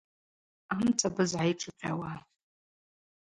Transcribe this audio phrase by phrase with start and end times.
[0.73, 2.11] Амцабыз гӏайшӏыкъьауа.